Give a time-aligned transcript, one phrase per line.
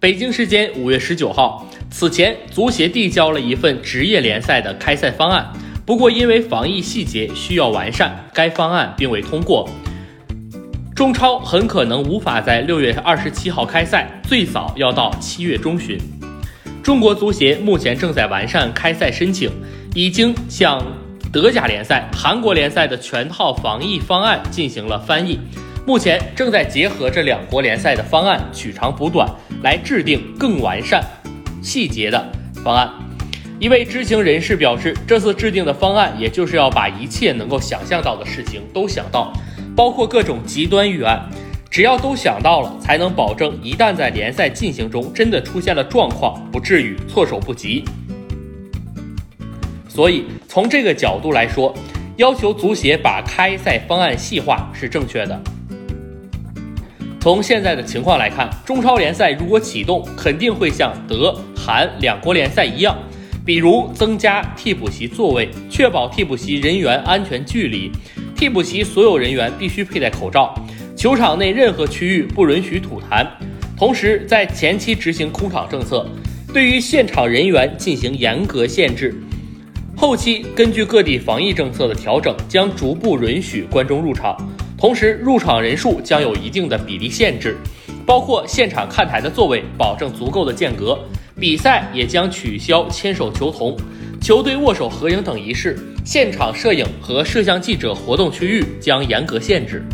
[0.00, 5.52] 北京时间五月十九号，此前足协递交了一份职业联赛的开赛方案，
[5.84, 9.68] 不过因为防疫细节需要完善，该方案并未通过。
[10.94, 15.98] 中超很可能无法在六月二十七号开赛，最早要到七月中旬。
[16.80, 19.50] 中国足协目前正在完善开赛申请，
[19.96, 20.80] 已经向
[21.32, 25.40] 德甲联赛、韩国联赛的全套防疫方案进行了翻译，
[25.88, 29.26] 目前正在结合这两国联赛的方案取长补短，
[29.62, 31.02] 来制定更完善
[31.62, 32.30] 细节的
[32.62, 32.92] 方案。
[33.58, 39.32] 一位知情人士表示，这次制定的方案，也就是要把一切能够想象到的事情都想到。
[39.74, 41.26] 包括各种极端预案，
[41.70, 47.82] 只要都想到了，才能保证一旦在联赛进行中真的出现了状况，不至于措手不及。
[49.88, 51.74] 所以从这个角度来说，
[52.18, 55.42] 要求足协把开赛方案细化是正确的。
[57.28, 62.96] 从现在的情况来看，中超联赛如果启动，肯定会像德、韩两国联赛一样，
[63.44, 67.92] 比如增加替补席座位，确保替补席人员安全距离。
[68.34, 70.54] 替补席所有人员必须佩戴口罩，
[70.96, 73.26] 球场内任何区域不允许吐痰。
[73.76, 76.08] 同时，在前期执行空场政策，
[76.54, 79.14] 对于现场人员进行严格限制。
[79.94, 84.34] 后期根据各地防疫政策的调整，将逐步允许观众入场。
[84.78, 87.56] 同时，入场人数将有一定的比例限制，
[88.06, 90.96] 包括现场看台的座位保证足够的间隔。
[91.40, 93.76] 比赛也将取消牵手球童。
[94.20, 99.84] 球队握手合影等仪式，现场摄影和摄像记者活动区域将严格限制。